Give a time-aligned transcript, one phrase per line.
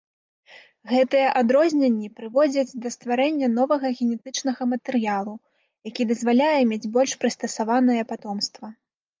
[0.91, 5.35] Гэтыя адрозненні прыводзяць да стварэння новага генетычнага матэрыялу,
[5.89, 8.67] які дазваляе мець больш прыстасаванае патомства.